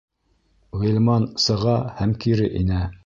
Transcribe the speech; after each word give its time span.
Ғилман 0.83 1.27
сыға 1.45 1.77
һәм 2.01 2.17
кире 2.25 2.49
инә. 2.63 2.85